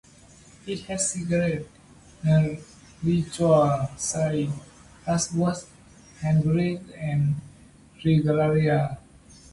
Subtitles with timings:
[0.65, 1.69] It had secret
[3.03, 4.51] rituals, signs,
[5.05, 5.67] passwords,
[6.21, 7.35] hand grips and
[8.03, 8.97] regalia.